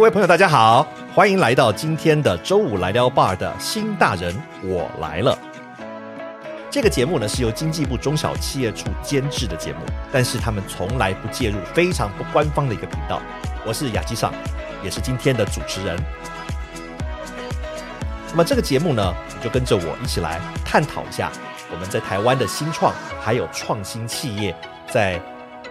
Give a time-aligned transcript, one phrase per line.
[0.00, 4.34] 各位朋友，大家好，欢迎来到今天的周五来聊 bar 的新大人，
[4.64, 5.38] 我来了。
[6.70, 13.20] 这个节目呢是由经济部中小企业处监制的节目，但是他们从来不介入，非常不官方的一个频道。
[13.66, 14.32] 我是雅基尚，
[14.82, 15.94] 也是今天的主持人。
[18.30, 21.30] 那么这个节目呢，你就跟着我一起来探讨一下
[21.70, 24.56] 我们在台湾的新创还有创新企业
[24.90, 25.20] 在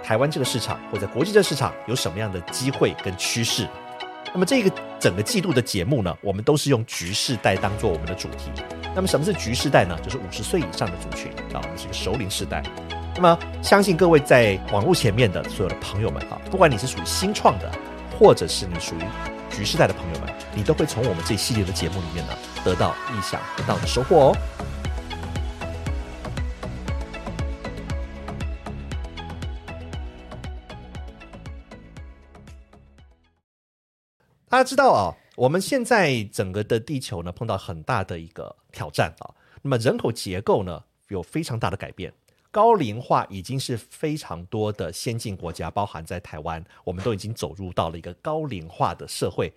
[0.04, 3.68] 台湾这个市场或者国际这个市场有什么样的机会跟趋势。
[4.34, 8.52] 那么这个整个季度的节目呢，我们都是用“局世代”当做我们的主题。
[8.96, 9.98] 那么什么是“局世代”呢？
[10.04, 12.64] 就是五十岁以上的族群啊，我们是一个熟龄世代。
[13.16, 17.72] 那么相信各位在网络前面的所有的朋友们啊，不管你是属于新创的，
[18.18, 19.00] 或者是你属于
[19.50, 24.38] 局世代的朋友们，你都会从我们这一系列的节目里面呢，得到意想不到的收获哦。
[34.50, 39.30] 大家知道啊，我们现在整个的地球呢碰到很大的一个挑战啊。
[39.62, 42.12] 那么人口结构呢有非常大的改变，
[42.50, 49.54] 高龄化已经是非常多的先进国家，包含在台湾，我们都已经走入到了一个高龄化的社会。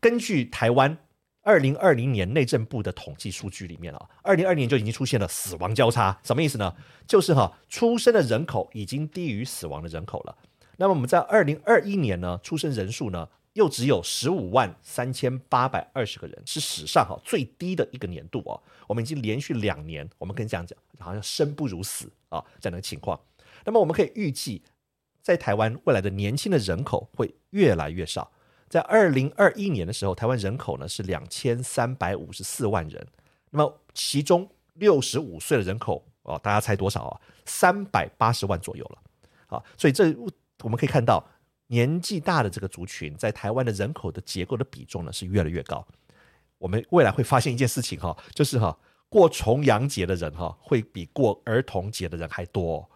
[0.00, 0.96] 根据台湾
[1.42, 6.72] 二零二零年内政部的统计数据里面啊，二零二年就已经出现了死亡交叉，什么意思呢？
[7.08, 10.36] 就是哈，出生的人口已经低于死亡的人口了。
[10.76, 13.28] 那么我们在二零二一年呢，出生人数呢？
[13.56, 18.62] 又只有十五万三千八百二十个人，是史上哈最低的一个年度哦。
[18.86, 23.18] 我们已经连续两年，我们可以这样讲，好像生不如死啊这样的情况。
[23.64, 24.62] 那么我们可以预计，
[25.22, 28.30] 在台湾未来的年轻的人口会越来越少。
[28.68, 33.06] 在二零二一年的时候，台湾人口呢是两千三百五十四万人。
[33.48, 37.20] 那么其中六十五岁的人口哦，大家猜多少啊？
[37.46, 38.98] 三百八十万左右了。
[39.46, 40.14] 好，所以这
[40.62, 41.26] 我们可以看到。
[41.68, 45.86] 年纪大的这个族群，在台湾的人口的结构的比重呢是越来越高。
[46.58, 48.76] 我们未来会发现一件事情哈，就是哈
[49.08, 52.88] 过重阳节的人哈会比过儿童节的人还多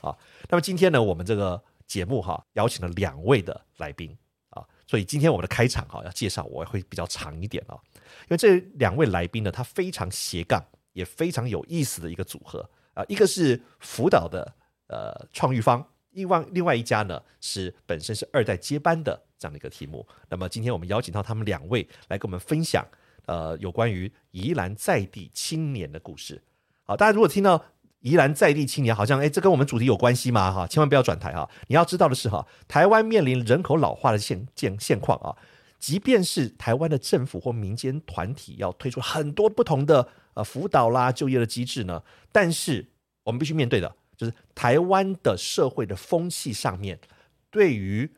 [0.00, 0.14] 啊。
[0.48, 4.14] 那么今天呢，我们这个节目哈邀请了两位的来宾
[4.50, 7.78] 啊，所以今天我们的开场哈要介绍我会比较长一点啊，
[8.22, 10.62] 因为这两位来宾呢，他非常斜杠，
[10.92, 14.54] 也非常有意思的一个组合啊，一个是辅导的
[14.88, 15.86] 呃创育方。
[16.16, 20.06] 另外，另外一家呢是本身是二代接班的这样的一个题目。
[20.30, 22.84] 那么今天我们邀请到他们两位来跟我们分享，
[23.26, 26.42] 呃，有关于宜兰在地青年的故事。
[26.84, 27.62] 好，大家如果听到
[28.00, 30.50] 宜兰在地青年，好像哎，这跟我们主题有关系吗？
[30.50, 31.48] 哈，千万不要转台哈。
[31.66, 35.36] 你要知道的是哈，台湾面临人口老化的现现现况啊，
[35.78, 42.02] 即便是台湾的政府或民间团体要推出很多不同的呃辅导啦、就业的机制呢，
[42.32, 42.88] 但是
[43.24, 43.94] 我们必须面对的。
[44.16, 46.98] 就是台湾的社会的风气上面，
[47.50, 48.10] 对于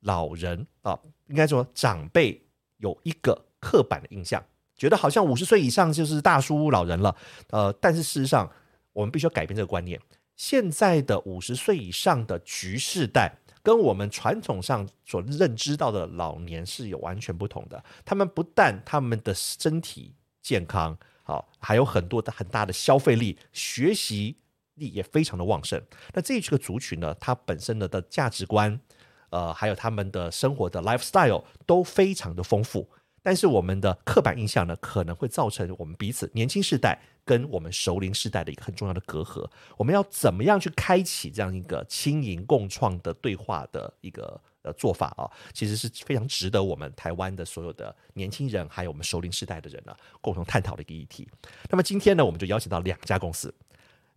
[0.00, 2.42] 老人啊，应该说长辈
[2.78, 4.42] 有一个刻板的印象，
[4.76, 7.14] 觉得好像五十岁以上就是大叔老人了。
[7.48, 8.50] 呃，但是事实上，
[8.92, 10.00] 我们必须要改变这个观念。
[10.36, 17.84] 现在的五十岁以上的局世代，跟我们传统上所认知到的老年是有完全不同的。
[18.04, 24.36] 他们不但他们的身体健康好，还有很多的很大的消费力，学习。
[24.80, 25.80] 力也非常的旺盛。
[26.12, 28.80] 那这一个族群呢，它本身的的价值观，
[29.28, 32.90] 呃，还有他们的生活的 lifestyle 都非常的丰富。
[33.22, 39.46] 但是我们的刻板印象呢，可能会造成我们彼此年轻世代跟我们熟龄世代的一个很重要的隔阂。
[39.76, 45.28] 我们要怎么样去开启这样一个轻盈共创的对话的一个呃做法啊？
[45.52, 51.28] 其实是非常值得我们台湾的所有的年轻人，还有我们熟龄世代的人呢，共同探讨的一个议题。
[51.68, 53.54] 那么今天呢，我们就邀请到两家公司。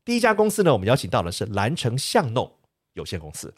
[0.06, 2.52] 第一家公司呢，我们邀请到的是蓝城巷弄
[2.94, 3.54] 有限公司，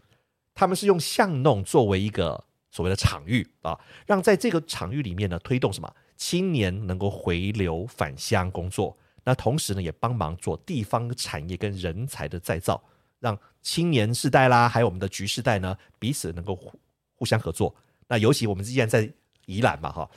[0.54, 12.84] 他们是用巷弄作为一个所谓的场域啊，让在这个场域里面呢，推动什么青年能够回流返乡工作，那同时呢，也帮忙做地方产业跟人才的再造，
[13.20, 16.72] 让青年世代啦，还有我们的局世代呢，彼此能够互
[17.16, 17.74] 互相合作。
[18.08, 19.12] 那尤其我们既然在
[19.48, 20.10] 宜兰嘛，哈，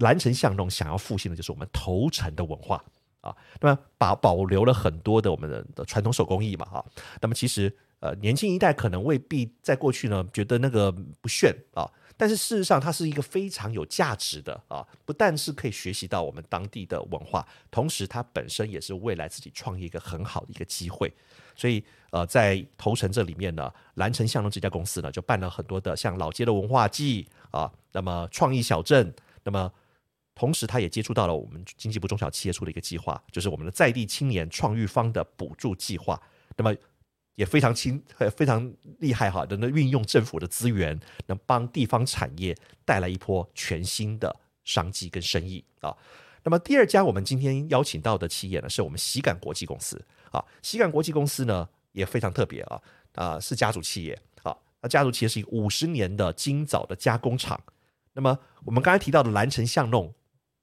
[0.00, 2.84] 蓝城巷弄想要复兴的就是我们头城的文化。
[3.20, 6.84] 啊，那么保保留了很多的我们的传统手工艺嘛，哈，
[7.20, 7.70] 那么其实
[8.00, 10.90] 呃年轻一代可能未必在过去呢觉得那个
[11.20, 11.84] 不炫啊，
[12.16, 21.12] 但是事实上它是一个非常有价值的啊，不但是可以学习到我们当地的文化，同时它本身也是未来自己创业一个很好的一个机会，
[21.54, 29.12] 所以呃在头城这里面呢，蓝城巷弄这家公司呢就办了很多的像老街的文化季啊，那么创意小镇，
[29.44, 29.70] 那么。
[30.40, 36.18] 同时，他也接触到了我们经济部中小企业处的一个计划，就是我们的在地青年创育方的补助计划。
[36.56, 36.74] 那么，
[37.34, 42.56] 也非常清呃非常厉害哈，能运用政府的资源，能帮地方产业
[42.86, 44.34] 带来一波全新的
[44.64, 45.94] 商机跟生意啊。
[46.42, 50.42] 那么第二家我们今天邀请到的企业呢，是我们喜感国际公司啊。
[50.62, 52.80] 喜感国际公司呢也非常特别啊，
[53.14, 57.60] 啊是家族企业啊，那家族企业是一个五十年的金枣的加工厂。
[58.14, 60.12] 那么我们刚才提到的蓝城巷弄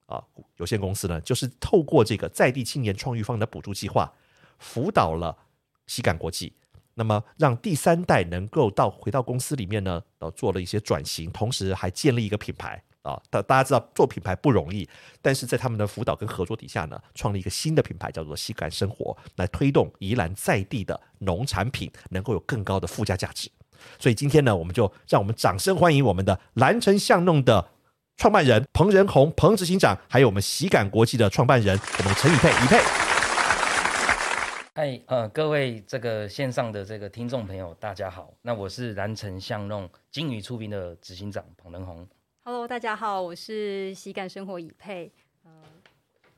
[0.07, 0.24] 啊
[0.56, 4.12] 有限公司呢，就是透过这个在地青年创育方的补助计划，
[4.57, 5.38] 辅导了
[5.86, 6.51] 西感国际，
[6.95, 12.81] 那么让第三代能够到回到公司里面呢，呃做了一些转型，同时还建立一个品牌。
[13.04, 14.86] 啊，大大家知道做品牌不容易，
[15.21, 23.50] 但是在他们的辅导跟合作底下呢，创立一个新的品牌，叫做“西感生活”，来推动宜兰在地的农产品能够有更高的附加价值。
[23.98, 27.69] 所以今天呢，我们就让我们掌声欢迎我们的蓝城巷弄的
[28.18, 32.78] 创办人彭仁宏彭执行长，还有我们喜感国际的创办人我们陈以佩以佩。
[34.74, 42.08] 嗨，呃，各位这个线上的这个听众朋友，大家好，那我是蓝城巷弄金鱼出品的执行长彭仁宏。
[42.44, 45.26] Hello，大家好，我是喜感生活已配，呃，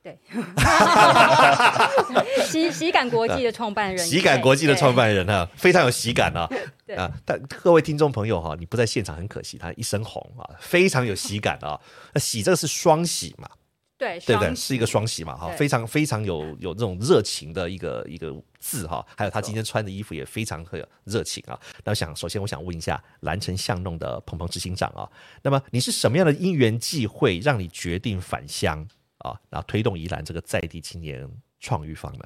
[0.02, 0.18] 对，
[2.46, 6.48] 喜喜感国际的创办人，喜感国际的创办人啊，非常有喜感啊，
[6.88, 6.96] 对。
[6.96, 11.80] 啊，但各位听众朋友哈，你不在现场很可惜，他一身红啊，非常有喜感啊，
[12.14, 13.50] 那喜这个是双喜嘛。
[13.98, 14.56] 对，对不对？
[14.56, 21.60] 是一个双喜嘛，哈，非常非常有有这种热情的一个一个字哈，还有他今天穿的衣服也非常很有热情啊。
[21.84, 25.04] 那我想，首先我想问一下蓝城巷弄的鹏鹏执行长啊，
[25.42, 28.88] 那么你是什么样的因缘际会让你决定返乡
[29.20, 31.30] 啊，然后推动宜兰这个在地青年
[31.60, 32.26] 创育方呢？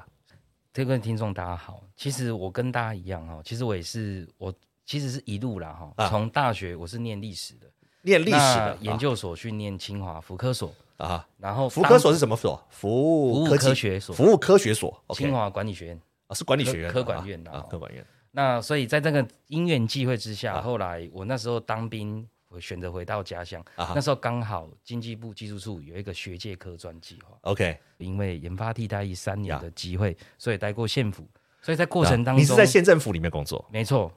[0.74, 4.54] 各位听众大家好，其实我跟大家一样哈，其实我也是我
[4.86, 7.68] 其实是一路啦哈，啊从大学我是念历史的，
[8.02, 12.60] 念历史的研究所去念清华福科所，啊啊，然后福科所是什么所？
[12.70, 16.02] 服务服务科学所服务科学所清华管理学院。
[16.28, 23.64] 啊是管理学院科科管院的啊，哦科管院那所以在这个因缘际会之下，啊后来我那时候当兵，我选择回到家乡。
[23.78, 31.28] 那时候刚好经济部技术处有一个学界科专计划，，OK，因为研发替代役三年的机会，所以待过县府。
[31.62, 34.12] 所以在过程当中，啊你是在县政府里面工作没错。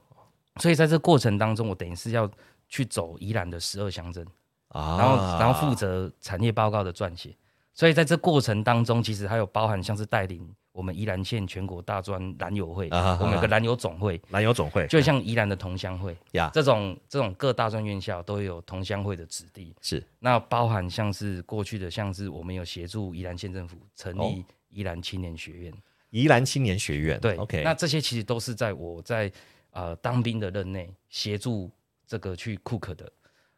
[0.56, 2.28] 所以在这过程当中，我等于是要
[2.68, 4.26] 去走宜兰的十二乡镇，
[4.68, 7.36] 啊，然后然后负责产业报告的撰写。
[7.72, 16.14] 所以在这过程当中，其实还有包含像是带领我们宜兰县全国大专篮友会，啊我们有个篮友总会，蓝友总会就像宜兰的同乡会。
[16.32, 16.50] 呀。
[16.52, 19.74] 这种这种各大专院校都有同乡会的子弟。
[19.80, 20.04] 是。
[20.18, 24.28] 那包含像是过去的，像是我们有协助宜兰县政府成哦。
[24.28, 25.72] 立宜兰青年学院，
[26.10, 29.32] 宜兰青年学院，对，OK，那这些其实都是在我在
[29.70, 31.70] 呃当兵的任内协助
[32.06, 33.10] 这个去 cook 的。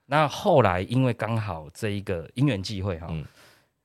[0.07, 3.27] 那后来因为刚好这一个因缘际会哈，嗯。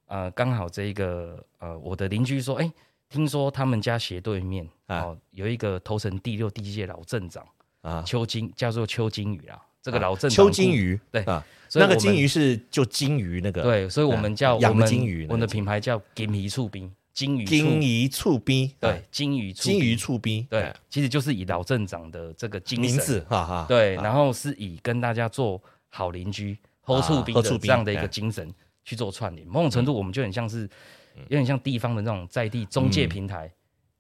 [0.05, 2.71] 呃，刚好这一个呃我的邻居说，哎、
[3.13, 5.01] 听说他们家斜对面啊。
[5.01, 7.43] 哦有一个头城第六第一届老镇长
[7.81, 11.43] 啊，邱金，叫做邱金宇啦，这个啊老镇长邱金鱼，对啊，
[11.73, 18.81] 那个金鱼是就金鱼那个，对，所以我们叫养的我们金鱼那个我们的品牌叫金鱼醋冰，金鱼醋，金鱼醋逼，啊。
[18.81, 22.91] 对，金鱼醋金鱼冰醋冰，对哎，其实就是以老镇长的这个精神。
[22.91, 24.03] 名字，哈哈，对，啊。
[24.03, 28.01] 然后是以跟大家做好邻居、喝醋冰这样的一哎。
[28.03, 28.53] 个精神
[28.85, 29.47] 去做串联。
[29.47, 30.69] 某种程度，我们就很像是
[31.15, 33.51] 有点像地方的那种在地中介平台，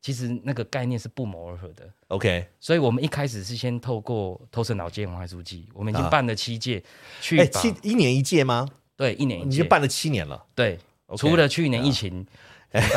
[0.01, 1.89] 其实那个概念是不谋而合的。
[2.09, 6.09] ，OK，所以我们一开始是先透过头城老街文化书记，我们已经啊。
[6.09, 6.83] 办了七届，
[7.21, 8.67] 去哎，七一年一届吗？
[8.95, 10.77] 对一年一届，你就办了七年了，对
[11.17, 12.25] 除了去年疫情，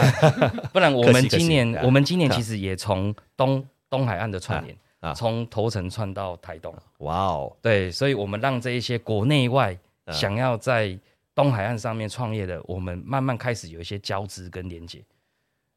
[0.72, 2.34] 不然我们今年啊我们今年啊。
[2.34, 4.76] 其实也从东东海岸的串联
[5.14, 6.74] 从头城串到台东。
[6.98, 10.12] 哇哦，对，所以我们让这一些国内外啊。
[10.12, 10.98] 想要在
[11.36, 15.04] 东海岸上面创业的，我们慢慢开始有一些交织跟连接。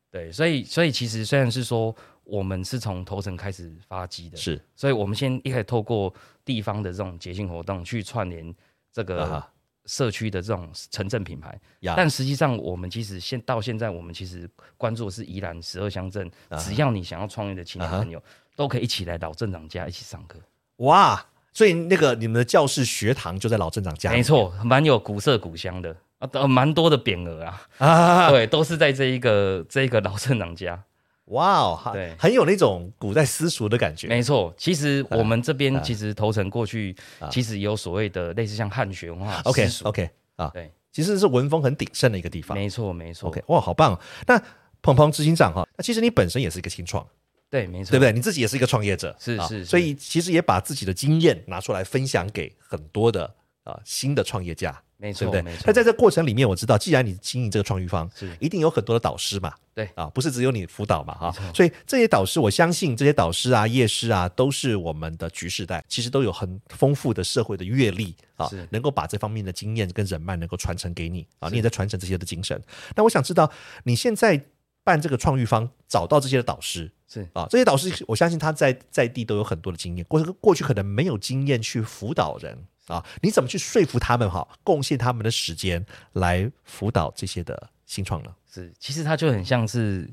[0.10, 4.60] 对，所以所以其实虽然是说我们是从头层开始发迹的，是。
[4.74, 6.12] 所以我们先一开始透过
[6.44, 8.56] 地方的这种节庆活动去串联
[8.92, 9.44] 这啊个
[9.86, 18.24] 社区的这种城镇品牌，呀，但实际上我们其实现到现在，我们其实关注的是宜兰十二乡镇，啊只要你想要创业的青年朋友，
[18.56, 20.39] 都可以一起来老镇长家一起上课。
[20.78, 21.24] 哇，
[21.60, 25.94] 所以那个你们的教室学堂就在老镇长家里，没错，蛮有古色古香的。
[26.20, 30.82] 啊，呃蛮多的匾额啊，啊，对，都是在这一个这一个老镇长家。
[31.25, 32.16] 哇哦，哈对。
[32.18, 36.96] 很有那种古代私塾的感觉，没错，其实我们这啊边其实头城过去
[37.30, 42.58] 其实有所谓的类似像汉学文化 OK OK 啊，对，其实是文风很鼎盛的一个地方。
[42.58, 43.28] 没错没错。
[43.28, 44.00] OK，哇，好棒哦！
[44.28, 44.42] 那
[44.82, 47.06] 鹏鹏执行长哈，那其实你本身也是一个新创，
[47.50, 48.12] 对没错，对不对？
[48.12, 55.56] 你自己也是一个创业者，啊是是是所以其实也把自己的经验拿出来分享给很多的啊新的创业家没错，对不对没？
[55.56, 55.63] 错。
[55.65, 72.62] 那在这过程里面，我知道，既然你经营这个创育方，是一定有很多的导师嘛，对啊，不是只有你辅导嘛，哈所以这些导师，我相信这些导师啊、业师啊，都是我们的局世代，其实都有很丰富的社会的阅历啊是，能够把这方面的经验跟人脉能够传承给你啊，你也在传承这些的精神。
[72.96, 73.50] 那我想知道，
[73.86, 74.44] 你现在
[74.83, 77.27] 办这个创育方，找到这些的导师，是。
[77.33, 82.57] 啊，这些导师我相信他在在地都有很多的经验，过过去可能没有经验去辅导人。
[82.88, 88.33] 啊，你怎么去说服他们哈，贡献他们的时间来辅导这些的新创呢？
[88.51, 90.12] 是，其实他就很像是，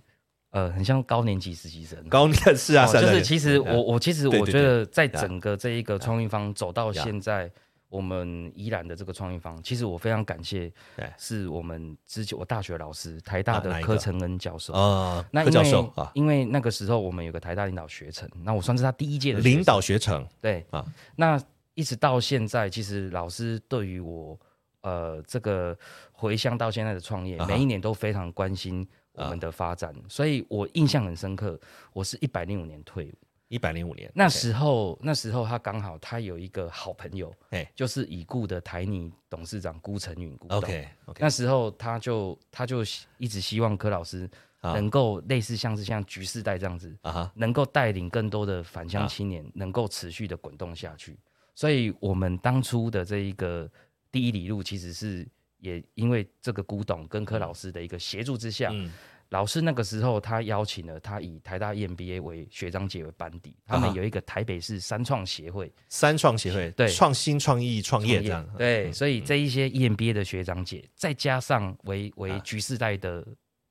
[0.51, 2.07] 呃，很像高年级实习生。
[2.11, 7.03] 高年是啊，就是其实嗯我我其实我觉得在整个这一个创意方走到呀。
[7.03, 7.51] 现在，
[7.89, 14.73] 我们宜兰的这个创意方，其实我非常感谢对，是我们之前我大学老师台大的柯承恩教授。
[14.73, 20.67] 啊，柯教那因为授啊，因为那个时候我们有个台大领导学程，那我算是他第一届的领导学程对。
[20.71, 20.85] 啊。
[21.15, 21.41] 那
[21.75, 24.39] 一直到现在，其实老师对于我
[24.81, 25.77] 呃这个
[26.11, 31.59] 回乡到现在的创业，每一年都非常关心我们的发展，所以我印象很深刻。
[31.93, 33.15] 我是一百零五年退伍，
[33.49, 40.37] 一百零五年，那时候那时候他刚好他有一个好朋友，哎就是已故的台泥董事长辜成允。
[40.49, 42.83] OK OK，那时候他就他就
[43.19, 44.29] 一直希望柯老师
[44.61, 44.73] 啊。
[44.73, 48.89] 能够类似像是像局世代这样子，啊，能够带领更多的返啊。
[48.89, 51.17] 乡青年，能够持续的滚动下去。
[51.55, 53.71] 所以，我们当初的这一个
[54.11, 55.27] 第一里路，其实是
[55.59, 58.93] 也因为这个古董跟柯老师的一个协助之下，嗯
[59.31, 65.73] 老师那个时候他邀请了他以台大 E EMBA 为学长姐为班底，他们有一个台北市三创协会。
[65.89, 66.89] 三创协会对。
[66.89, 73.27] 创新创意创业这样，对，嗯所以这一些 E EMBA 的学长姐，再加上为为啊局世代的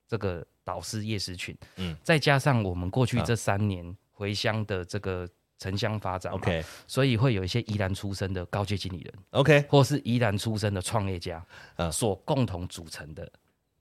[0.08, 1.92] 这个导师叶时群，嗯。
[1.92, 9.66] 嗯，再加上我们过去啊这三年回乡的这个城乡发展 OK 所以会有一些宜兰出身的高阶经理人，OK。
[9.70, 11.44] 或是宜兰出身的创业家，
[11.78, 13.32] 呃所共同组成的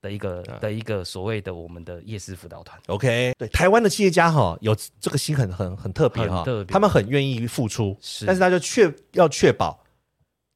[0.04, 0.58] 的一个、啊。
[0.60, 2.78] 的一个所谓的我们的夜市辅导团。
[2.88, 6.72] OK，对，台湾的企业家哈有这个心很很很特别哈很特，别。
[6.72, 8.26] 他们很愿意付出，是。
[8.26, 9.82] 但是他就确要确保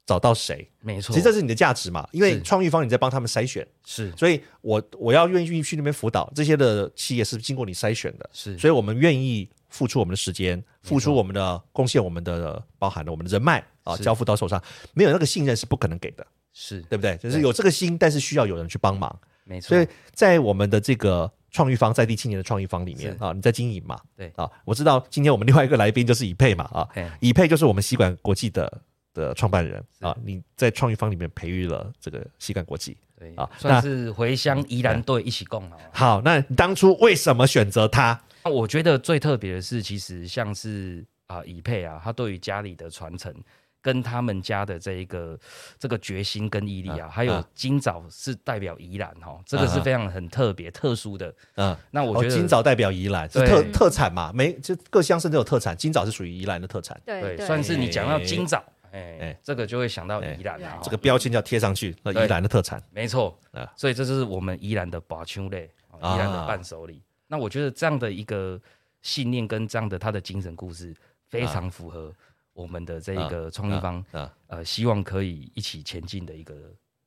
[0.06, 4.12] 找到谁，没错，其实这是你的价值嘛，因为创意方你在帮他们筛选，是。
[4.16, 14.62] 所以我我要愿意去那边辅导这些的企业是经过你筛选的，是，所以我们愿意付出我们的时间，付出我们的贡献，我们的包含了我们的人脉啊，交付到手上，
[14.94, 16.80] 没有那个信任是不可能给的，是。
[16.82, 17.16] 对不对？
[17.18, 19.14] 就是有这个心，但是需要有人去帮忙。
[19.48, 23.98] 没错，所以在我们的这个创意方在第七年的创意方里面啊，你在经营嘛？
[24.14, 28.80] 对啊，我知道今天我们另外一个来宾就是以佩嘛啊，嘿以佩就是我们吸管国际的
[29.14, 32.96] 的创办人啊，你在创意方里面培育了这个吸管国际。
[33.18, 35.78] 对啊算是回乡宜兰队一起共好。
[35.90, 38.20] 好，那你当初为什么选择他？
[38.44, 43.34] 那我觉得最特别的是，其实像是啊以佩啊，他对于家里的传承。
[43.80, 45.38] 跟他们家的这一个
[45.78, 47.48] 这个决心跟毅力啊，啊还有啊。
[47.54, 51.34] 今早是代表宜兰哈，这个是非常很特别、特殊的。
[51.54, 60.78] 嗯，哦，那我觉得今早代表宜兰是特特产嘛，每就各乡镇都有特产，今早是属于宜兰的特产，对对，算是你讲到今早，哎哎，这个就会想到宜兰啊。
[60.82, 62.82] 这个标签要贴上去，那宜兰的特产。
[62.90, 65.70] 没错啊，所以这就是我们宜兰的保丘类，
[66.00, 66.14] 啊。
[66.14, 67.02] 宜兰的伴手礼。
[67.26, 68.60] 那我觉得这样的一个
[69.02, 70.94] 信念跟这样的他的精神故事，
[71.28, 72.12] 非常符合
[72.58, 74.34] 我们的这一个创意方，啊。
[74.48, 76.54] 呃，希望可以一起前进的一个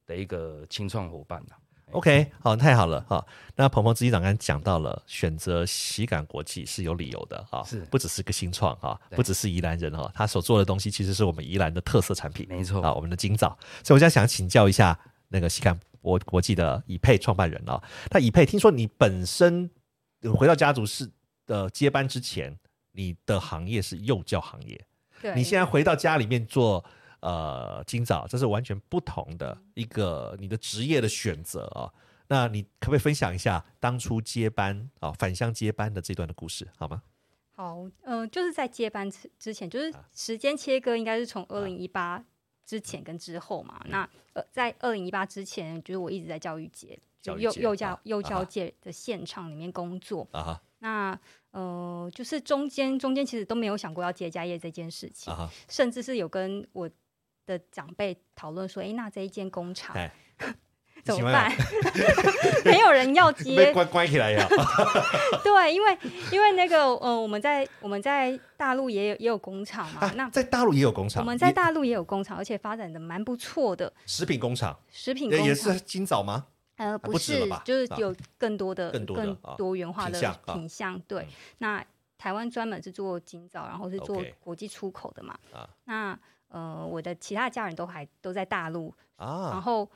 [0.06, 1.60] 的一个青创伙伴啊。
[1.92, 3.26] OK，好，太好了哈。
[3.54, 7.82] 那鹏鹏执行长刚才讲到了，选择喜感国际是有理由的哈，是。
[7.92, 9.18] 不只是个新创哈，对。
[9.18, 12.82] 不只是宜兰人哈，他所做的东西其实是我们宜兰的特色产品，没错。
[12.82, 13.50] 啊，我们的金枣。
[13.84, 19.70] 所以我现在想请教一下那个喜感国国际的以配创办人啊，那以配听说你本身
[20.22, 21.12] 呃回到家族是
[21.46, 22.58] 的接班之前，
[22.94, 24.82] 你的行业是幼教行业，
[25.22, 26.84] 对，你现在回到家里面做
[27.20, 31.92] 呃今早，这是完全不同的一个你的职业的选择啊。
[32.28, 37.02] 那你可不可以分享一下当初接班啊返乡接班的这段的故事好吗？
[37.54, 42.24] 好，呃，就是在接班之之前，就是啊时间切割应该是从二零一八
[42.66, 43.80] 之前跟之后嘛。
[43.84, 50.26] 嗯那呃，在二零一八之前，就是我一直在教育界，就幼幼教啊幼教界的现场里面工作。
[50.32, 51.18] 啊哈那
[51.52, 56.90] 呃，就是中间中间其实都没有想过要接家业这件事情啊，甚至是有跟我
[57.46, 60.12] 的长辈讨论说，哎，那这一间工厂哎，
[61.04, 61.52] 怎么办？
[62.64, 64.48] 没有人要 接，关关起来呀？
[65.44, 65.98] 对，因为
[66.32, 75.80] 因为那个呃，我们在我们在大陆也有也有工厂嘛，啊那在大陆也有工厂，我们在大陆也有工厂，而且发展的蛮不错的食品工厂食品工厂也是。
[75.82, 76.48] 今早吗？
[76.82, 81.00] 呃，不不是就是有更多的、更多元化的品相。
[81.02, 81.28] 对嗯，
[81.60, 81.86] 那
[82.18, 85.38] 台湾专门是做金枣，然后是做国际出口的嘛。
[85.54, 85.70] 啊。
[85.84, 89.90] 那呃，我的其他家人都还都在大陆，然啊，后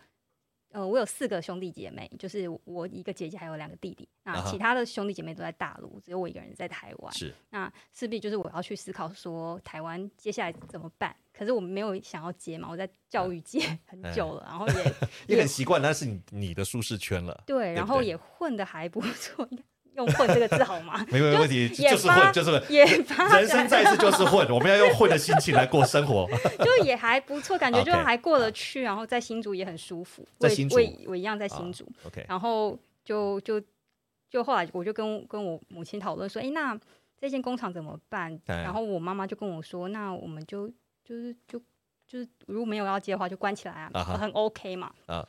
[0.75, 7.13] 呃，我有四个兄弟姐妹，就是我一个姐姐还有两个弟弟，那其他的兄弟姐妹都在大陆，只有我一个人在台湾。
[7.13, 11.15] 是那势必就是我要去思考说台湾接下来怎么办。
[11.31, 14.93] 可是我没有想要接嘛，我在教育界 很久了，然后也
[15.35, 19.47] 也很习惯，那是你你的舒适圈了，对，然后也混的还不错，
[19.95, 21.05] 用“混”这个字好吗？
[21.09, 22.63] 没有问题，就是混，就是混。
[22.71, 26.27] 也发人生在世就是混，我们要用混的心情来过生活。
[26.63, 30.27] 就也还不错，感觉就还过得去，然后在新竹也很舒服。
[30.39, 33.61] 在新竹我我一样在新啊竹，OK，然后就就
[34.29, 36.77] 就后来我就跟跟我母亲讨论说，哎，那
[37.19, 38.37] 这间工厂怎么办？
[38.47, 40.67] 哎然后我妈妈就跟我说，那我们就
[41.03, 41.59] 就是就
[42.07, 44.91] 就是如果没有要接的话，就关起来啊，很 OK 嘛。
[45.05, 45.25] 啊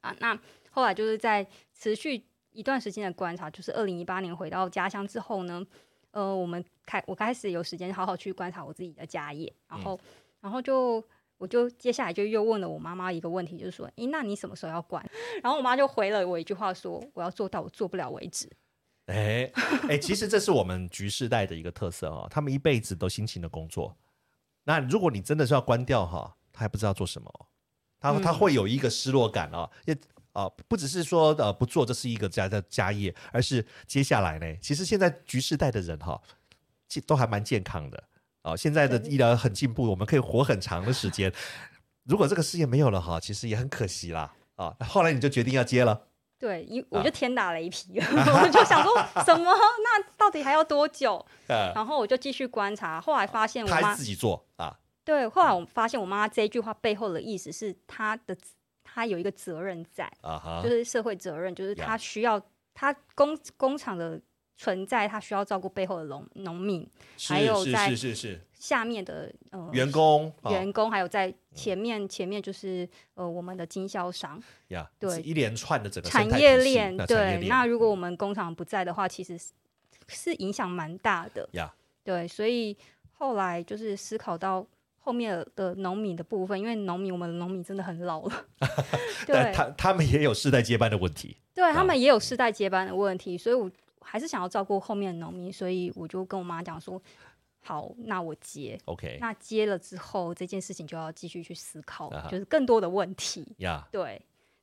[0.00, 0.38] 啊，那
[0.70, 1.46] 后来就是在
[1.76, 2.22] 持续
[2.52, 5.64] 一段时间的观察，就是二零一八年回到家乡之后呢，
[6.10, 9.98] 呃，我们开我开始有时间好好去观察我自己的家业，然后、
[10.40, 11.02] 然后就
[11.36, 15.04] 我就接下来就又问了我妈妈一个问题，就是说，诶，那你什么时候要关？
[15.42, 18.50] 然后我妈就回了我一句话说，我要做到我做不了为止。
[19.06, 19.50] 哎
[19.88, 23.96] 哎，其实这是我们局世代的一个特色哦，他们一辈子都辛勤的工作。
[24.64, 27.46] 那如果你真的是要关掉哈，他还不知道做什么哦，
[28.00, 29.96] 他他嗯会有一个失落感啊，也
[30.38, 36.20] 啊不只是说呃不做这是一个家的家业，而是接下来呢，其实现在局势代的人哈，
[36.88, 38.04] 其都还蛮健康的
[38.42, 41.32] 啊，现在的医疗很进步，我们可以活很长的时间。
[42.04, 44.74] 如果这个事业没有了哈，其实也很可惜啦啊。
[44.80, 46.06] 后来你就决定要接了。
[46.38, 48.06] 对，因我啊就天打雷劈了，
[48.42, 48.94] 我就想说
[49.26, 49.44] 什么？
[49.44, 51.26] 那到底还要多久？
[51.48, 58.36] 呃，然后我就继续观察，后来发现我妈自己做啊，对，后来我发现我妈这一句话背后的意思是她的
[58.98, 60.12] 她有一个责任在，
[60.60, 62.42] 就是社会责任，就是他需要
[62.74, 64.20] 他工工厂的
[64.56, 66.84] 存在，他需要照顾背后的农农民
[67.28, 76.96] 还有在是是是下面的呃员工啊员工，还有在前面前面就是呃我们的经销商呀，对一连串的整个产业链。
[77.06, 79.52] 对，那如果我们工厂不在的话，其实是
[80.08, 81.48] 是影响蛮大的。
[81.52, 82.76] 呀对，所以
[83.12, 84.66] 后来就是思考到
[85.08, 88.44] 后面的农民的部分，因为农民我们的农民真的很老了，
[89.26, 93.70] 对，但他他们也有世代接班的问题对他们也有世代接班的问题，所以我
[94.02, 97.00] 还是想要照顾后面的农民，所以我就跟我妈讲说，
[97.62, 98.78] 好，那我接。
[98.84, 103.46] ，OK 那接了之后，这件事情就要继续去思考，就是更多的问题。
[103.60, 104.20] 呀，对，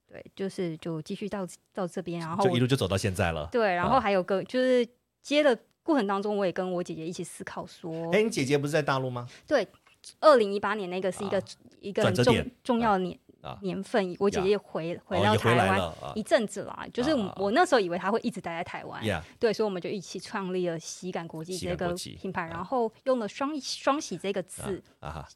[0.08, 3.49] 对，就是就继续到到这边，然后就一路就走到现在了。
[3.51, 4.88] 对，然啊后还有个就是
[5.23, 9.27] 接的过程当中，我也跟我姐姐一起思考说，哎，你姐姐不是在大陆吗？
[9.45, 9.67] 对，
[10.19, 11.43] 二零一八年那个是一个、啊
[11.81, 13.59] 一个很重重要的年、啊。
[13.61, 15.79] 年份，我姐姐也回回到台湾。
[16.15, 22.47] 一阵子啦，就是我,、那时候以为她会一直待在台湾，呀对，所以我们就一起创立了喜感国际这个品牌，啊。
[22.47, 24.81] 然后用了双双喜这个字，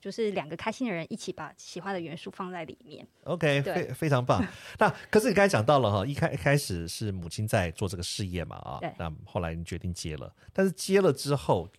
[0.02, 3.08] 就是两个开心的人一起把喜欢的元素放在里面。
[3.26, 4.44] ，OK，非非常棒。
[4.80, 11.70] 那可是你刚才讲到了哈，一开一开始是母亲在做这个事业嘛啊，那后来你决定接了，但是接了之后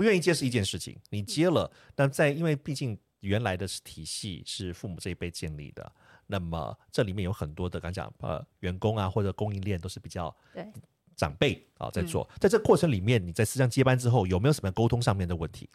[0.00, 5.92] 不愿意接是一件事情，你接了，那在因为毕竟原来的体系是父母这一辈建立的。
[6.26, 10.66] 那么这里面有很多的，刚讲呃，员工啊或者供应链都是比较对
[11.14, 15.68] 长辈啊在嗯做，在这过程里面，你在实际上接班之后，有没有什么沟通上面的问题？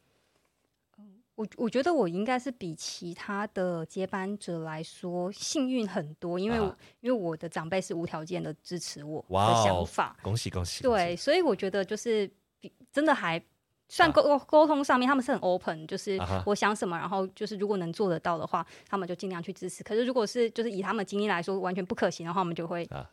[1.36, 10.82] 我我觉得我应该是比其他的接班者来说幸运很多，因为、啊因为我的长辈是无条件的支持我哇的哦想法，恭喜恭喜！
[10.82, 12.28] 对，所以我觉得就是
[12.60, 13.40] 比真的还
[13.88, 19.84] 算沟沟通上面，他们是很 open，就是我想什么，然后就是如果能做得到的话，他们就尽量去支持。
[19.84, 23.08] 可是如果是就是以他们经验来说完全不可行的话，我们就会啊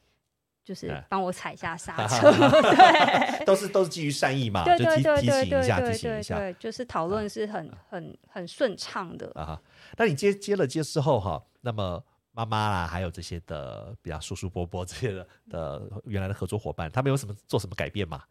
[0.65, 2.31] 就是哎帮我踩下刹车。
[2.33, 3.45] 对。
[3.45, 9.31] 都是都是基于善意嘛， 对就提对对对提醒一下，对对提醒一下就是讨论是很很很顺畅的。
[9.35, 9.63] 啊哈。
[9.99, 18.23] 那你接接了接之后哈，那么妈妈啦，还有这些的比较叔叔伯伯这些的的原来的合作伙伴，他们有什么做什么改变吗？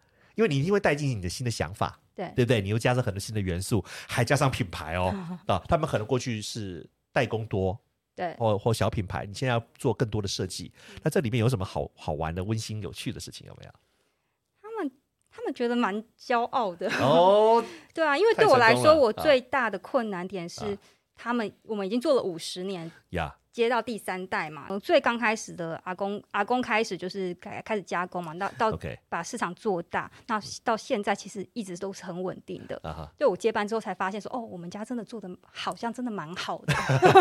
[0.41, 2.25] 因为你一定会带进你的新的想法，对。
[2.35, 2.59] 对不对？
[2.61, 5.13] 你又加上很多新的元素，还加上品牌哦。
[5.45, 7.79] 啊，他们可能过去是代工多，
[8.15, 10.71] 对，或或小品牌，你现在要做更多的设计，
[11.03, 13.71] 那这里面有什么好好玩的、温馨、有趣的事情有没有？
[14.61, 14.91] 他们
[15.29, 16.89] 他们觉得蛮骄傲的。
[16.99, 20.77] 哦， 对啊，因为对我来说，我最大的困难点是啊。
[21.13, 32.79] 他们我们已经做了五十年，呀，接到第三代嘛，我最刚开始的阿公阿公开始就是开开始加工嘛，到到把市场做大，那到现在其实一直都是很稳定的。
[32.83, 36.73] 啊哈，对我接班之后才发现说，哦，我们家真的做的好像真的蛮好的，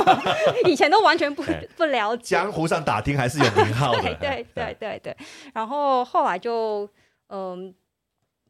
[0.71, 2.37] 以前都完全不哎不了解。
[2.37, 5.17] 江湖上打听还是有名号的， 对对对对对，
[5.53, 6.89] 然后后来就
[7.29, 7.75] 嗯，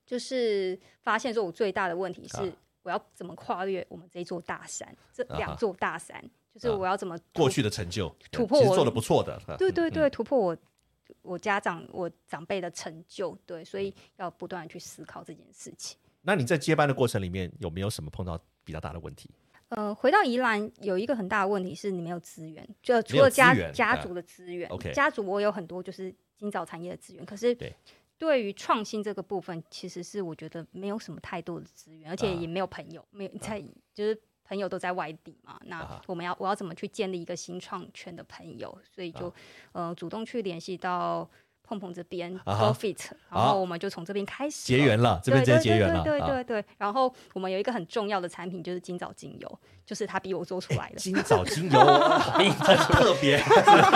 [0.04, 10.56] 就是发现说我最大的问题是啊我要怎么跨越我们这一座大山，这两座大山，就是啊我要怎么突过去的成就突破我其实做的不错的，嗯对对对，突破我
[11.22, 15.98] 我家长我长辈的成就，对，所以要不断的去思考这件事情。
[16.22, 19.30] 那你在接班的过程里面有没有什么碰到比较大的问题？
[19.68, 27.74] 呃，回到宜兰有一个很大的问题是你没有资源，就除了家家族的资源 OK 家族我有很多就是今早产业的资源，可是对。
[28.18, 32.34] 对于创新这个部分，其实是我觉得没有什么太多的资源，而且啊。
[32.34, 33.58] 也没有朋友，没有在
[33.94, 38.76] 就是朋友都在外地嘛，啊那我们要我要怎么去建立一个新创圈的朋友？
[38.92, 39.32] 所以就、啊
[39.70, 41.28] 呃主动去联系到
[41.62, 46.64] 碰碰这边 Profit，、然后我们就从这边开始结缘了，这边直接结缘了，对对对。
[46.78, 50.96] 然后我们有一个很重要的产品，就是金枣精油，就是他逼我做出来的。
[50.98, 53.36] 金枣精油很特别，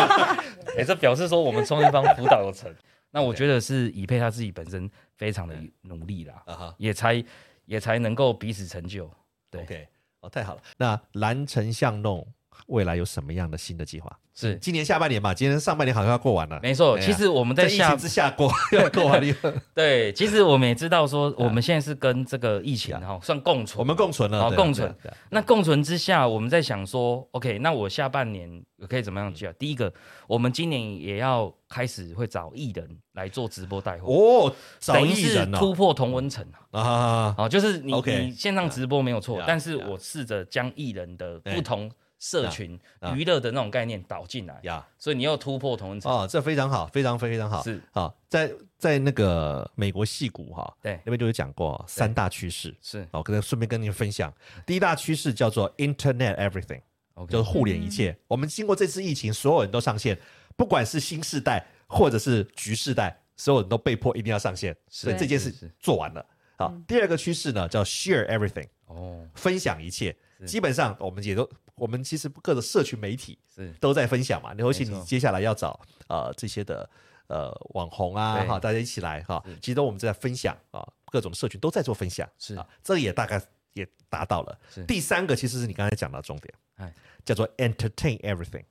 [0.79, 2.73] 哎、这表示说我们创业方辅导有成。
[3.11, 7.25] 那我觉得是以佩他自己本身非常的努力啦，啊哈也才
[7.65, 9.11] 也才能够彼此成就。
[9.51, 9.89] 对
[10.25, 10.63] 哦，太好了。
[10.79, 12.27] 那南城巷弄
[12.67, 14.11] 未来有什么样的新的计划？
[14.35, 14.57] 是。
[14.57, 16.99] 今年下半年嘛，今年上半年好像要过完了，没错。
[16.99, 24.95] 其实我们在下在疫情之下过要 过完了，对，其实我们也知道说， 我们现在是跟这个疫情哈算共存，我们共存了，共存。
[25.31, 29.53] 那共存之下，我们在想说，OK，那我下半年可以怎么样嗯计划？
[29.59, 29.93] 第一个，
[30.27, 36.81] 我们今年也要开始会找艺人来做直播带货，哦，找等于是艺人哦，突破同温层啊。
[36.81, 41.91] 啊，哦，就是你你线上直播没有错，但是我试着将艺人的哎不同
[42.25, 43.13] 社群啊。
[43.15, 46.11] 娱乐的那种概念导进来，呀，所以你要突破同温层。
[46.11, 47.79] 哦，这非常好，非常非常好，是。
[47.93, 50.99] 好，在在那个美国戏谷哈，对。
[51.05, 53.07] 那边就有讲过三大趋势，是。
[53.13, 54.33] 好，跟顺便跟您分享，
[54.65, 56.81] 第一大趋势叫做 Internet Everything。
[57.29, 58.17] 就是互联一切。
[58.27, 60.19] 我们经过这次疫情，所有人都上线，
[60.57, 66.27] 不管是新世代或者是局世代，所有人都被迫一定要上线，所以这件事做完了。
[66.59, 70.17] 好，第二个趋势呢叫 Share Everything，哦，分享一切。
[70.45, 73.73] 基本上我们也都，我们其实各个社群媒体是。
[73.81, 74.55] 都在分享嘛。
[74.59, 76.89] 尤其你接下来要找呃这些的
[77.27, 82.55] 呃网红啊，哈，大家一起来哈，其实都我们在分享啊，各种社群都在做分享，是。
[82.55, 83.41] 啊，这也大概
[83.73, 84.59] 也达到了。
[84.73, 84.85] 是。
[84.85, 88.65] 第三个其实是你刚才讲到的重点哎，叫做 entertain everything，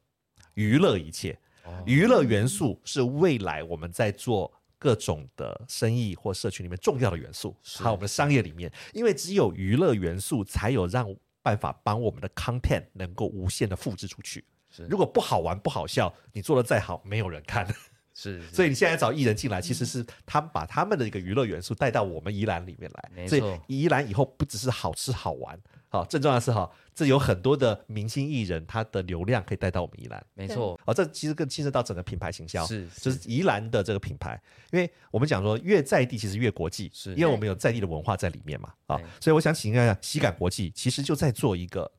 [0.53, 1.37] 娱乐一切。
[1.63, 1.83] 哦。
[1.85, 11.07] 娱乐元素是未来我们在做各种的生意或社群里面重要的元素，还有我们的商业里面，因为只有娱乐元素才有让
[11.43, 14.43] 办法帮我们的 content 能够无限的复制出去。
[14.69, 17.67] 是如果不好玩不好笑，你做的再好，没有人看。
[18.15, 23.27] 是， 所以你现在找艺人进来，其实是他们把他们的一个娱乐元素带到我们宜兰里面来。
[23.27, 30.25] 所以宜兰以后不只是好吃好玩，好，更重要的是哈，这有很多的明星艺人，他的流量可以带到我们宜兰。
[30.33, 33.19] 没错，哦，这其实更牵涉到整个品牌行销，是就是。
[33.25, 34.39] 宜兰的这个品牌，
[34.71, 37.11] 因为我们讲说越在地，其实越国际，是。
[37.15, 41.89] 因为我们有在地的文化在里面嘛，啊对，所以我想请问一下，喜感国际其实就在做一个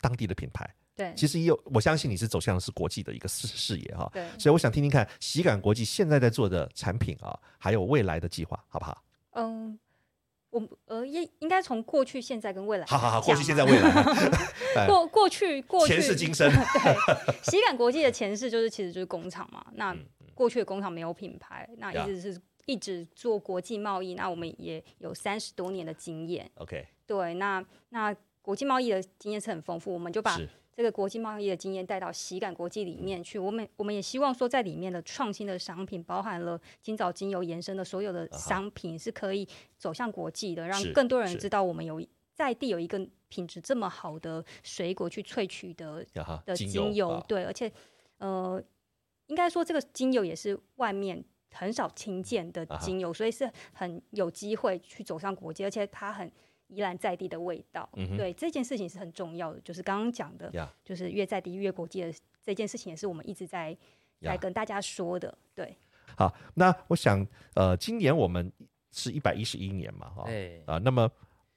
[0.00, 1.12] 当地的品牌，对。
[1.16, 9.02] 其实也有，我相信你是走向的是国际的一个视视野哈，对，所以我想听听看喜感国际现在在做的产品啊，还有未来的计划，好不好？
[9.32, 9.78] 嗯，
[10.50, 13.90] 我呃应应该从过去、现在跟未来好好好，过去、现在、未来，
[14.76, 16.50] 哎过过去过去前世今生。
[16.50, 16.94] 对，
[17.50, 19.64] 喜感国际的前世就是其实就是工厂嘛。
[19.74, 26.50] 那嗯过去的工厂没有品牌，那一直是一直做国际贸易，那我们也有三十多年的经验。
[26.54, 30.48] OK，对，那那国际贸易的经验是很丰富，我们就把是
[30.80, 33.38] 这个国际贸易的经验带到喜感国际里面去。
[33.38, 46.02] 我们我们也希望说，在里面的创新的商品，包含了今早精油延伸的所有的商品，是可以走向国际的，让更多人知道我们有在地有一个品质这么好的水果去萃取的，
[46.46, 47.70] 的精精油，啊对，而且
[48.16, 48.62] 呃，
[49.26, 56.32] 应该说这个精油也是外面很少听见的精油，所以是很有机会去走上国际，而且它很
[56.70, 57.88] 宜兰在地的味道。
[57.96, 60.72] 嗯对这件事情是很重要的，就是刚刚讲的，呀。
[60.84, 63.76] 就是越在地越国际的这件事情，也是我们一直在
[64.20, 65.36] 在跟大家说的。
[65.54, 65.76] 对，
[66.16, 68.50] 好，那我想呃，今年我们
[68.92, 70.62] 是一百一十一年嘛，哈、对。
[70.66, 71.10] 啊，那么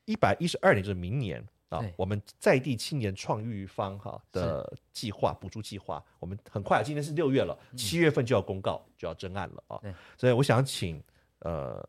[0.05, 9.81] 一百一十二年就是明年啊，我们在地青年创育方哈的计划补助计划，我们很快，今天是六月了，七月份就要公告，就要征案了啊。
[10.17, 11.01] 所以我想请
[11.39, 11.83] 呃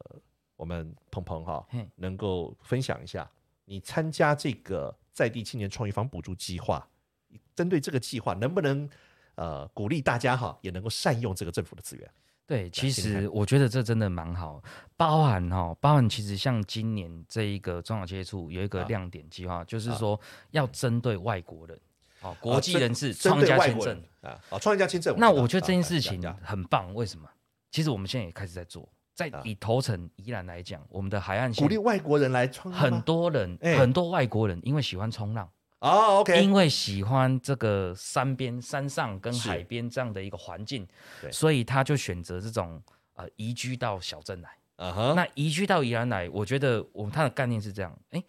[0.56, 3.28] 我们鹏鹏哈嘿能够分享一下，
[3.64, 6.86] 你参加这个在地青年创意房补助计划，
[7.54, 8.88] 针对这个计划能不能
[9.34, 12.10] 呃鼓励大家哈也能够善用这个政府的资源？
[12.46, 14.62] 对，其实我觉得这真的蛮好，
[14.98, 21.80] 包含哈、包含其实像今年这一个中小接触有一个啊亮点计划，就是说要针对外国人，
[22.20, 23.98] 哦，国际人士针创家签证。
[24.20, 25.16] 啊，啊，创业家签证。
[25.18, 27.26] 那我觉得这件事啊情很棒，为什么？
[27.70, 29.40] 其实我们现在也开始在做，在啊。
[29.44, 33.78] 以头城宜兰来讲，我们的海岸线鼓励外国人来冲浪很多人、哎。
[33.78, 35.48] 很多外国人因为喜欢冲浪，
[35.78, 40.86] 哦，OK，因为喜欢这个山边、山上跟海边这样的一个环境，
[41.30, 42.82] 所以他就选择这种
[43.14, 44.50] 呃移居到小镇来。
[44.76, 48.22] 嗯哼，那移居到宜兰来，我觉得我们他的概念是这样，哎，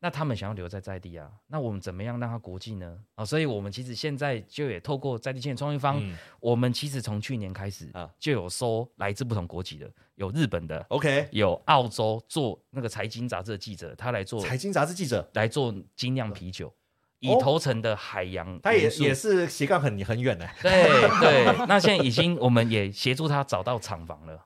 [0.00, 2.96] 那他们想要留在在地啊，那我们怎么样让它国际呢？
[3.16, 16.72] 啊、所以我们其实现在就也透过在地青年创业方，嗯我们其实从去年开始啊就有收来自不同国籍的，有日本的，，OK，有澳洲做那个财经杂志的记者，他来做财经杂志记者，来做精酿啤酒，
[17.18, 20.70] 以哦头城的海洋他也也是斜杠很很远呢，对
[21.20, 24.44] 对，那现在已经我们也协助他找到厂房了。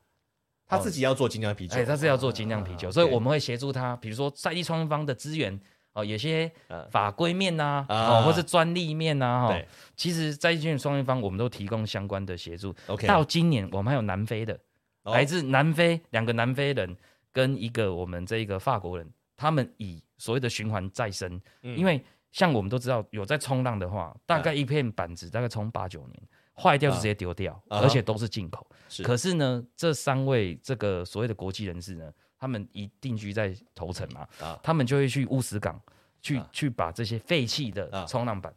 [0.73, 5.61] 他自己要做精酿啤酒，哎，他是要做精酿啤酒，啊所以我们会协助他，比如说在地创业方的资源
[5.93, 6.89] 哦，有些嗯。
[6.91, 8.19] 法规面呐、啊。
[8.19, 9.69] 哦，或是专利面呐、哈、对。
[9.95, 12.75] 其实在地创业方我们都提供相关的协助。
[12.87, 14.59] OK，到今年我们还有南非的，
[15.03, 15.13] 哦。
[15.13, 16.97] 来自南非两个南非人
[17.31, 19.07] 跟一个我们这一个法国人，
[19.37, 21.77] 他们以所谓的循环再生，嗯。
[21.77, 26.23] 因为像我们都知道有在冲浪的话，大概一片板子大概冲八九年，
[26.55, 28.67] 坏掉就直接丢掉，啊而且都是进口。
[28.89, 29.03] 是。
[29.03, 34.59] 可是呢，这三位这个所谓的国际人士呢，他们一定居在头城嘛，啊。
[34.63, 35.81] 他们就会去乌石港
[36.21, 36.49] 去、啊。
[36.53, 38.05] 去把这些废弃的啊。
[38.05, 38.55] 冲浪板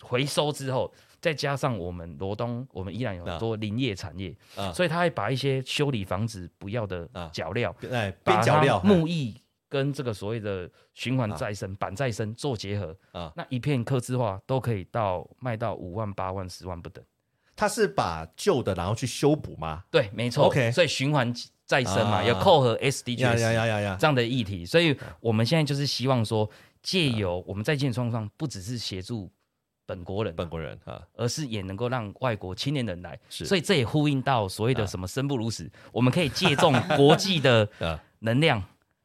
[0.00, 7.28] 回收之后，再加上我们罗东，我们依然有很多林业产业，啊，所以他会把一些修理房子不要的啊。
[7.32, 9.34] 脚料，边角料木艺
[9.68, 11.36] 跟这个所谓的循环啊。
[11.36, 17.04] 再生、板再生做结合，啊，那一片刻字化都可以到卖到五万、八万、十万不等。
[17.54, 19.82] 它是把旧的然后去修补吗？
[19.90, 20.46] 对，没错。
[20.46, 22.24] OK 所以循环再生嘛，啊。
[22.24, 26.48] 有扣合呀呀 SDGs 呀呀呀，这样的议题，所以我们现在就是希望说，
[26.82, 29.28] 借由我们在建创上，不只是协助
[29.84, 33.18] 本国人，本国人啊，而是也能够让外国青年人来。
[33.28, 33.44] 是。
[33.44, 34.78] 所以这也呼应到所谓啊。
[34.78, 38.00] 的什么生不如死，我们可以借重国际的 啊。
[38.20, 38.60] 能量，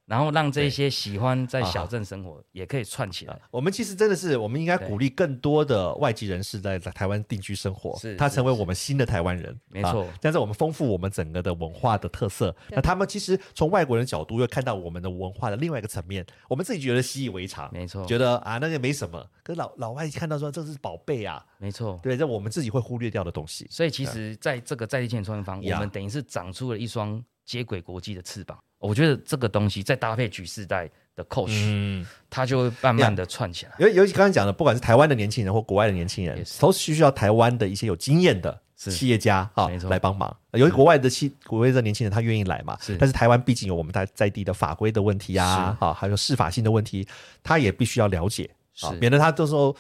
[0.05, 3.33] 然后让这些喜欢在啊小镇生活也可以串起来。
[3.33, 3.39] 啊。
[3.51, 10.03] 我们其实真的是，我们应该鼓励更多的外籍人士在在台湾定居生活，他成为我们新的台湾人，没错。
[10.03, 21.99] 啊但是我们丰富我们整个的文化的特色，那他们其实从外国人角度又看到我们的文化的另外一个层面，我们自己觉得习以为常，没错，觉得啊那个没什么，可是老老外看到说这是宝贝啊，没错。
[22.03, 23.67] 对，这我们自己会忽略掉的东西。
[23.69, 28.57] 所以其实在这个在地建创方，我们等于是长出了一双接轨国际的翅膀。
[28.87, 33.71] 我觉得这个东西再搭配举世代的 coach，、嗯，它就会慢慢的串起来。
[33.79, 40.35] 尤尤其刚才讲的，不管是台湾的年轻人或国外的年轻人都需要台湾的一些有经验的企业家啊没错来帮忙。
[40.51, 42.77] 有国外的企国外的年轻人他愿意来嘛？
[42.81, 47.07] 是但是台湾毕竟有我们在在地的法规的问题啊，啊，还有司法性的问题，
[47.41, 48.49] 他也必须要了解
[48.81, 49.75] 啊是，免得他到时候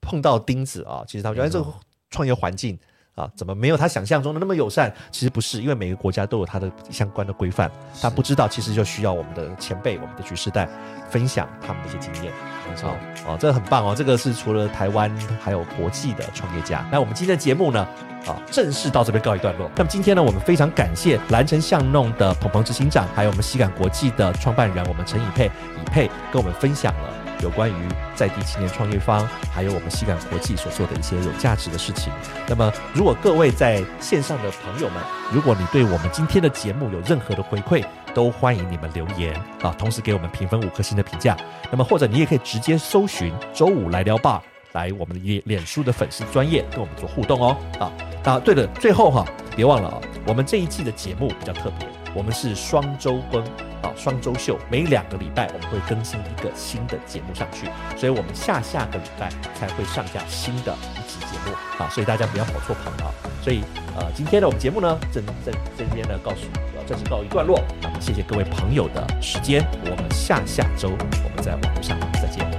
[0.00, 1.04] 碰到钉子啊。
[1.06, 1.72] 其实他觉得这个
[2.10, 2.78] 创业环境。
[3.20, 4.92] 啊，怎么没有他想象中的那么友善？
[5.10, 7.70] 其实不是，因为每个国家都有它的相关的规范。
[8.00, 10.66] 他不知道，其实就需要我们的前辈、我们的局世代
[11.10, 12.32] 分享他们的一些经验。
[12.68, 16.86] 没错哦，哦，这个很棒哦，这个是除了台湾还有国际的创业家。
[16.90, 17.86] 那我们今天的节目呢，
[18.26, 19.70] 啊，正式到这边告一段落。
[19.76, 27.19] 那么今天呢，我们非常感谢蓝城巷弄的鹏鹏执行长，还有我们西港国际的创办人我们陈以佩以佩跟我们分享了。
[27.42, 27.74] 有关于
[28.14, 32.12] 在地青年创业方，还有我们西港国际所做的一些有价值的事情。
[32.48, 41.36] 那么，如果各位在线上的朋友们，如果你对我们今天的节目有任何的回馈，都欢迎你们留言啊，同时给我们评分五颗星的评价。
[41.70, 47.56] 那么或者你也可以直接搜寻周五来聊吧，来我们脸脸书的粉丝专业跟我们做互动哦。
[47.78, 47.92] 啊，
[48.24, 49.24] 啊，对了，最后哈、
[49.54, 53.42] 别忘了啊，我们这一季的节目比较特别，我们是双周更
[53.82, 63.12] 啊，双周秀，每两个礼拜我们会更新一个新的节目上去，所以我们下下个礼拜才会上架新的一集节目啊，所以大家不要跑错棚啊。
[63.42, 63.62] 所以
[63.96, 66.46] 呃，今天的我们节目呢，正在这边呢告诉
[66.76, 67.62] 呃正式告一段落。
[67.80, 72.49] 那么谢谢各位朋友的时间，我们下下周我们在网络上再见。